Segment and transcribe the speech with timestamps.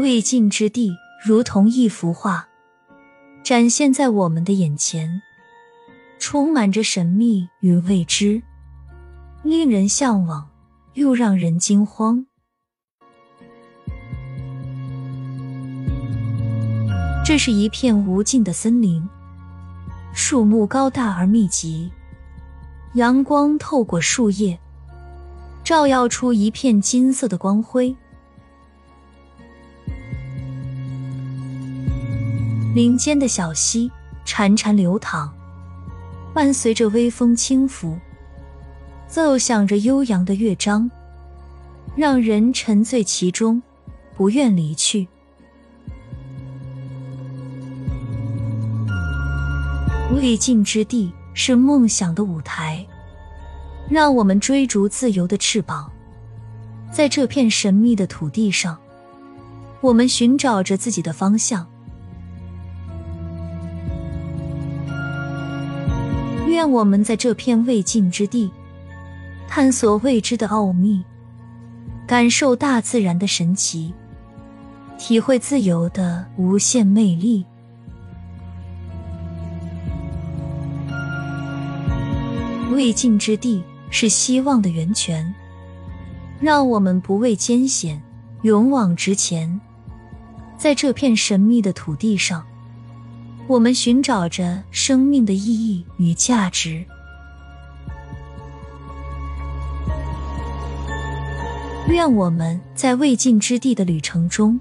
[0.00, 2.48] 未尽之地，如同一幅画，
[3.44, 5.20] 展现在我们的眼前，
[6.18, 8.42] 充满着神秘与未知，
[9.42, 10.48] 令人向往，
[10.94, 12.24] 又让人惊慌。
[17.22, 19.06] 这是一片无尽的森林，
[20.14, 21.92] 树木高大而密集，
[22.94, 24.58] 阳光透过树叶，
[25.62, 27.94] 照耀出一片金色的光辉。
[32.72, 33.90] 林间的小溪
[34.24, 35.28] 潺潺流淌，
[36.32, 37.98] 伴随着微风轻拂，
[39.08, 40.88] 奏响着悠扬的乐章，
[41.96, 43.60] 让人沉醉其中，
[44.16, 45.08] 不愿离去。
[50.14, 52.86] 未尽之地是梦想的舞台，
[53.88, 55.90] 让我们追逐自由的翅膀，
[56.92, 58.78] 在这片神秘的土地上，
[59.80, 61.66] 我们寻找着自己的方向。
[66.60, 68.50] 愿我们在这片未尽之地，
[69.48, 71.02] 探索未知的奥秘，
[72.06, 73.94] 感受大自然的神奇，
[74.98, 77.46] 体会自由的无限魅力。
[82.70, 85.34] 未尽之地是希望的源泉，
[86.42, 88.02] 让我们不畏艰险，
[88.42, 89.58] 勇往直前，
[90.58, 92.44] 在这片神秘的土地上。
[93.50, 96.84] 我们寻找着生命的意义与价值。
[101.88, 104.60] 愿我们在未尽之地的旅程中，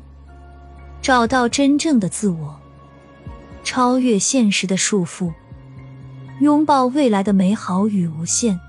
[1.04, 2.60] 找到真正的自我，
[3.64, 5.32] 超越现实的束缚，
[6.40, 8.60] 拥抱未来的美好与无限。